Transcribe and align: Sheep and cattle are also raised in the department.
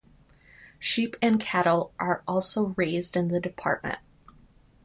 Sheep 0.79 1.15
and 1.21 1.39
cattle 1.39 1.93
are 1.99 2.23
also 2.27 2.73
raised 2.75 3.15
in 3.15 3.27
the 3.27 3.39
department. 3.39 3.99